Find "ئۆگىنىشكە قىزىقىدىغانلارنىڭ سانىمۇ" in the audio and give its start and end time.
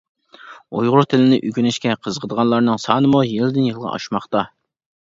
1.49-3.25